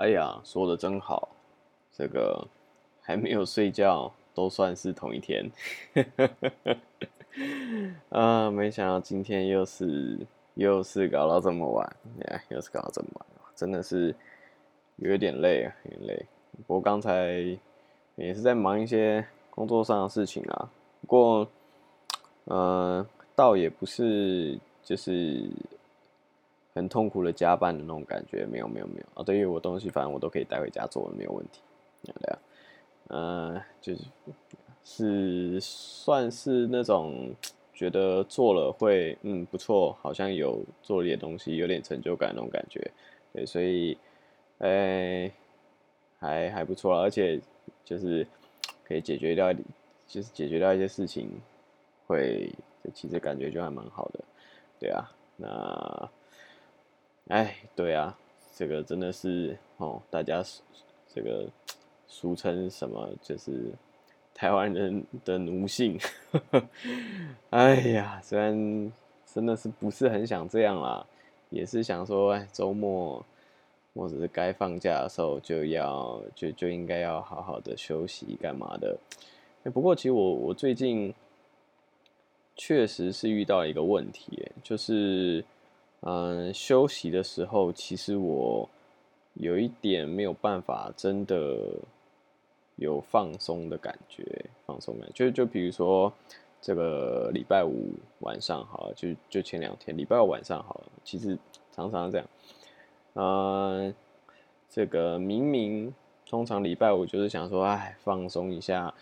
[0.00, 1.28] 哎呀，说的真好，
[1.92, 2.48] 这个
[3.02, 5.44] 还没有睡觉，都算是同一天。
[8.08, 10.18] 啊，没想到今天又是
[10.54, 11.96] 又是搞到这么晚，
[12.28, 14.14] 哎，又是搞到这么晚，真的是
[14.96, 16.26] 有点累啊，有点累。
[16.66, 17.58] 不过刚才
[18.16, 20.70] 也是在忙一些工作上的事情啊，
[21.02, 21.46] 不过，
[22.44, 23.06] 呃，
[23.36, 25.46] 倒也不是就是。
[26.80, 29.22] 很痛苦的加班的那种感觉，没有没有没有啊！
[29.22, 31.60] 对于我东西，反正我都可以带回家做，没有问题。
[32.02, 32.38] 对啊，
[33.08, 34.00] 呃，就是
[34.82, 37.34] 是算是那种
[37.74, 42.80] 觉得做了会嗯不错，好像有做了点东西，有点成就感那种感觉。
[43.34, 43.98] 对，所以
[44.60, 45.30] 哎
[46.18, 47.38] 还还不错而且
[47.84, 48.26] 就是
[48.84, 51.28] 可以解决掉，就是解决掉一些事情，
[52.06, 52.50] 会
[52.94, 54.24] 其实感觉就还蛮好的。
[54.78, 55.04] 对啊，
[55.36, 56.10] 那。
[57.30, 58.18] 哎，对啊，
[58.56, 60.42] 这个真的是哦，大家
[61.14, 61.46] 这个
[62.08, 63.70] 俗称什么，就是
[64.34, 65.96] 台湾人的奴性。
[67.50, 68.92] 哎呀，虽然
[69.32, 71.06] 真的是不是很想这样啦，
[71.50, 73.24] 也是想说，哎，周末
[73.94, 78.98] 或者是该放假的时候就要就就应该要好好的休息，干嘛的？
[79.72, 81.14] 不过其实我我最近
[82.56, 85.44] 确实是遇到一个问题，就是。
[86.00, 88.68] 嗯，休息的时候，其实我
[89.34, 91.58] 有一点没有办法，真的
[92.76, 94.24] 有放松的感觉，
[94.66, 95.08] 放松感。
[95.14, 96.12] 就就比如说
[96.60, 101.38] 这个礼拜五晚上，好了，就就前两天礼拜五晚上好了，其实
[101.70, 102.26] 常常这样。
[103.14, 103.94] 嗯，
[104.68, 105.92] 这个明明
[106.26, 108.94] 通常礼拜五就是想说，哎，放松一下，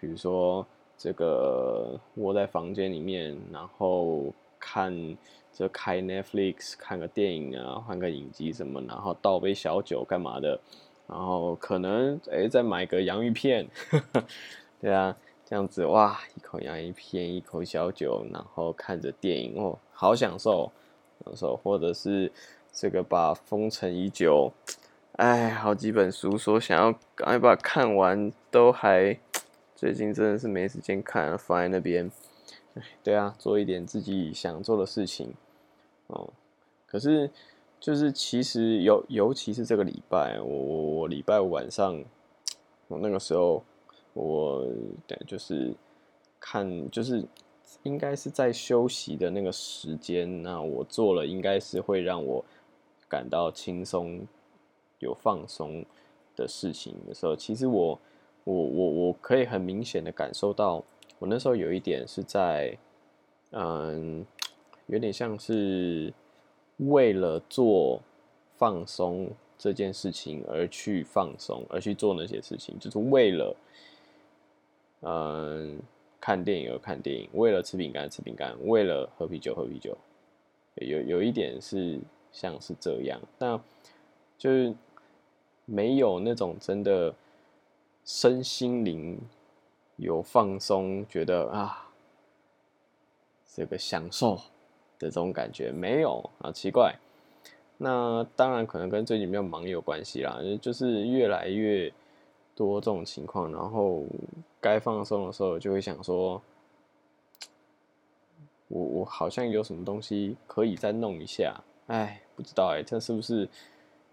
[0.00, 5.16] 比如说这个窝在房间里面，然后看。
[5.50, 10.60] 就开 Netflix 看个电影啊，换个影集什么，然后倒杯小酒干嘛的，
[11.08, 13.66] 然后可能哎再买个洋芋片，
[14.80, 20.70] 对啊，这样子哇，一口洋芋片，一口小酒，然后看着电影哦，好享受，
[21.24, 22.30] 享受，或者是
[22.70, 24.52] 这个把封尘已久，
[25.16, 29.18] 哎，好几本书说想要赶快把看完，都还
[29.74, 32.08] 最近真的是没时间看，放在那边，
[33.02, 35.32] 对啊，做一点自己想做的事情。
[36.08, 36.28] 哦，
[36.86, 37.30] 可是
[37.78, 42.02] 就是其实尤尤其是这个礼拜，我我我礼拜五晚上，
[42.88, 43.62] 我那个时候
[44.14, 44.66] 我
[45.06, 45.74] 对就是
[46.40, 47.24] 看就是
[47.82, 52.44] 应该是在休息的那个时间，那我做了应该是会让我
[53.08, 54.26] 感到轻松
[54.98, 55.84] 有放松
[56.34, 58.00] 的事情的时候，其实我
[58.44, 60.82] 我我我可以很明显的感受到，
[61.18, 62.76] 我那时候有一点是在
[63.52, 64.26] 嗯。
[64.90, 66.10] 有点像是
[66.78, 68.00] 为了做
[68.56, 73.56] 放松这件事情而去放松，而去做那些事情，就是为了
[75.02, 75.78] 嗯
[76.18, 79.94] 看电影而看电影，为了吃饼干吃饼干，为了喝啤酒喝啤酒，
[80.76, 82.00] 有有一点是
[82.32, 83.60] 像是这样，那
[84.38, 84.74] 就是
[85.66, 87.14] 没有那种真的
[88.06, 89.20] 身心灵
[89.98, 91.90] 有放松，觉得啊
[93.46, 94.40] 这个享受。
[95.00, 96.92] 的这种感觉没有啊，奇怪。
[97.76, 101.88] 那当然可能跟最近比较忙有关系啦，就是越来越
[102.56, 104.02] 多这种情况，然后
[104.60, 106.42] 该放松的时候就会想说，
[108.66, 113.48] 我我好像有什么东西可以再弄一下，哎，不知道哎，这是不是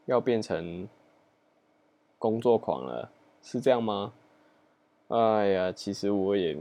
[0.05, 0.87] 要变成
[2.19, 3.09] 工作狂了？
[3.41, 4.13] 是这样吗？
[5.09, 6.57] 哎呀，其实我也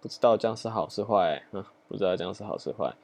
[0.00, 2.94] 不知道这样是好是坏啊，不知道这样是好是坏。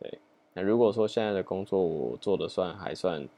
[0.00, 0.18] 对
[0.54, 3.28] 那如果说现在的工作我做的算还算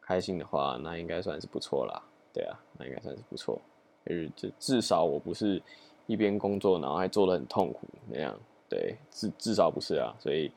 [0.00, 2.02] 开心的话，那应该算是不错啦。
[2.32, 3.60] 对啊，那应该算是不错。
[4.04, 5.60] 就是至至少我不是
[6.06, 8.38] 一边工作然后还做的很痛苦那样。
[8.68, 10.14] 对，至至少不是啊。
[10.20, 10.52] 所以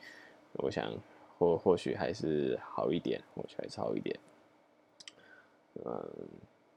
[0.53, 0.93] 我想
[1.39, 4.19] 或或许还是好一点，或许还是好一点。
[5.85, 6.09] 嗯，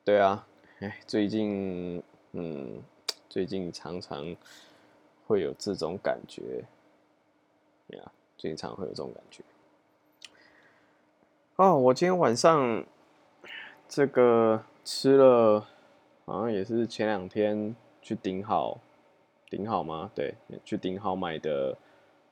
[0.05, 0.47] 对啊，
[0.81, 2.03] 哎，最近
[2.33, 2.83] 嗯，
[3.29, 4.37] 最近常常
[5.27, 6.65] 会有这种感觉，
[7.89, 8.13] 呀。
[8.39, 9.45] 经常会有这种感觉。
[11.55, 12.85] 哦，我今天晚上
[13.89, 15.65] 这个吃了，
[16.25, 18.81] 好像也是前两天去顶好，
[19.49, 20.11] 顶好吗？
[20.13, 21.77] 对，去顶好买的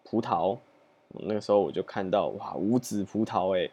[0.02, 0.58] 葡萄。
[1.10, 3.70] 那个时候我就看到哇，无籽葡萄哎，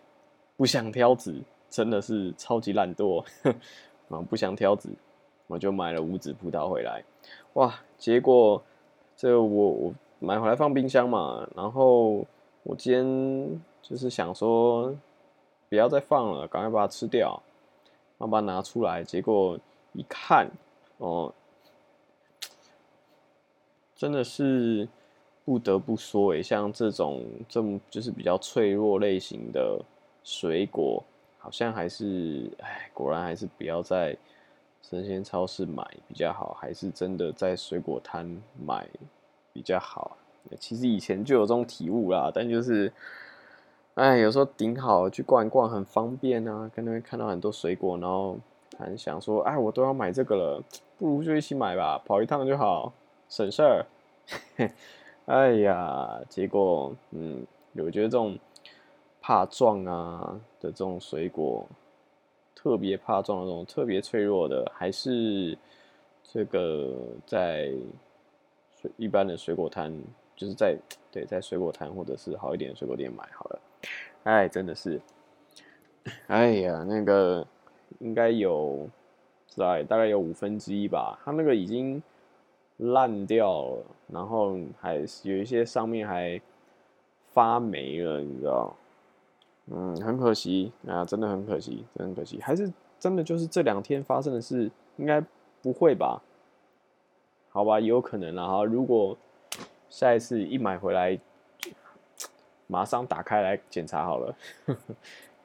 [0.56, 1.42] 不想挑籽，
[1.72, 3.26] 真的是超级懒惰
[4.10, 4.92] 啊， 不想挑籽，
[5.48, 7.04] 我就买了无籽葡萄回来。
[7.54, 8.62] 哇，结果
[9.16, 9.94] 这我我。
[10.20, 12.26] 买回来放冰箱嘛，然后
[12.64, 14.92] 我今天就是想说，
[15.70, 17.40] 不要再放了，赶快把它吃掉。
[18.18, 19.56] 然后把它拿出来，结果
[19.94, 20.50] 一看，
[20.98, 21.32] 哦，
[23.96, 24.90] 真的是
[25.46, 29.80] 不得不说，诶，像这种这么就是比较脆弱类型的
[30.24, 31.04] 水果，
[31.38, 34.18] 好像还是，哎，果然还是不要再
[34.82, 38.88] 生鲜超市买比较好，还是真的在水果摊买
[39.54, 40.18] 比较好。
[40.60, 42.92] 其实以前就有这种体悟啦，但就是，
[43.96, 48.38] 哎，有时候顶好去逛一逛很方便啊，跟那边看到很多水果，然后
[48.78, 50.64] 还想说，哎，我都要买这个了，
[50.98, 52.94] 不如就一起买吧，跑一趟就好，
[53.28, 53.86] 省事儿。
[55.26, 57.46] 哎呀，结果，嗯，
[57.76, 58.40] 我觉得这种
[59.20, 61.68] 怕撞啊的这种水果，
[62.58, 65.56] 特别怕撞的这种特别脆弱的，还是
[66.24, 67.72] 这个在
[68.82, 69.94] 水一般的水果摊。
[70.36, 70.78] 就是在
[71.12, 73.60] 对在水果摊或者是好一点的水果店买好了，
[74.24, 75.02] 哎，真的是，
[76.28, 77.44] 哎呀，那个
[77.98, 78.88] 应该有
[79.48, 82.04] 在大概有五分之一吧，它那个已经
[82.78, 85.02] 烂掉了，然后还有
[85.38, 86.40] 一些上面还
[87.34, 88.76] 发霉了，你知道？
[89.72, 95.24] 嗯，很可惜啊，真的很可惜，真的很可惜，还是真的就是这两天发生的事，应该
[95.62, 96.22] 不会吧？
[97.50, 99.18] 好吧，也有可能了哈，如果。
[99.90, 101.18] 下一次一买回来，
[102.68, 104.36] 马上打开来检查好了。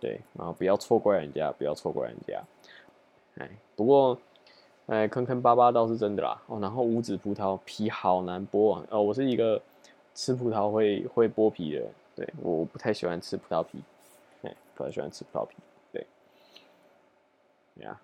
[0.00, 2.42] 对，然后不要错怪人家，不要错怪人家。
[3.38, 4.18] 哎，不过，
[4.86, 6.42] 哎，坑坑巴巴倒是真的啦。
[6.48, 8.84] 哦，然后无籽葡萄皮好难剥啊。
[8.90, 9.62] 哦，我是一个
[10.12, 11.88] 吃葡萄会会剥皮的人。
[12.16, 13.78] 对，我不太喜欢吃葡萄皮。
[14.74, 15.56] 不太喜欢吃葡萄皮。
[15.92, 16.06] 对，
[17.76, 18.00] 呀，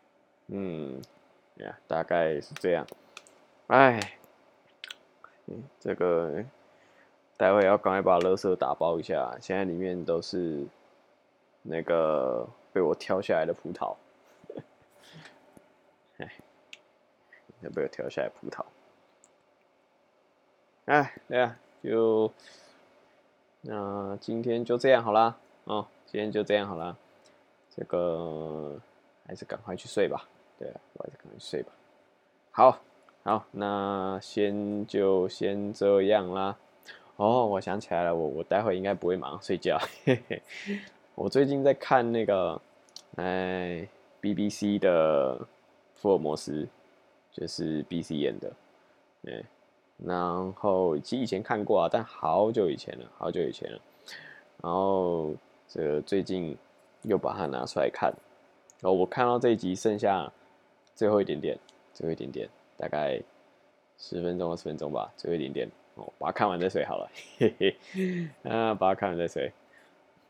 [0.47, 1.01] 嗯，
[1.57, 2.87] 呀，大概是这样。
[3.69, 4.15] 哎。
[5.81, 6.45] 这个
[7.39, 10.67] 待会要赶快把垃圾打包一下，现在里面都是
[11.63, 13.97] 那个被我挑下来的葡萄，
[16.19, 16.31] 哎，
[17.75, 18.63] 被我挑下来葡萄，
[20.85, 22.31] 哎，对啊，就
[23.63, 26.97] 那今天就这样好啦，哦，今天就这样好啦，
[27.77, 28.75] 这个
[29.27, 30.27] 还是赶快去睡吧，
[30.59, 31.71] 对啊，我还是赶快去睡吧，
[32.51, 32.79] 好。
[33.25, 36.57] 好，那先就先这样啦。
[37.17, 39.79] 哦，我想起来了，我我待会应该不会马上睡觉。
[40.07, 40.41] 嘿嘿，
[41.15, 42.59] 我最近在看那个，
[43.17, 43.87] 哎
[44.23, 45.39] ，BBC 的
[45.95, 46.67] 福尔摩斯，
[47.31, 48.51] 就是 BC 演的，
[49.27, 49.45] 哎，
[49.99, 53.79] 然后其实以前看过啊，但好久以前了，好久以前了。
[54.63, 55.35] 然后
[55.69, 56.57] 这个最近
[57.03, 58.13] 又把它拿出来看，
[58.81, 60.33] 然后我看到这一集剩下
[60.95, 61.59] 最后一点点，
[61.93, 62.49] 最后一点点。
[62.81, 63.21] 大概
[63.99, 67.77] 十分钟、二十分钟吧，最后一点点哦，把它看完再睡好了，嘿嘿，
[68.45, 69.53] 啊，把它看完再睡，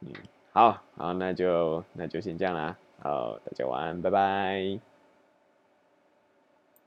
[0.01, 0.11] 嗯，
[0.51, 4.88] 好好，那就那就先这样啦，好，大家晚安，拜拜。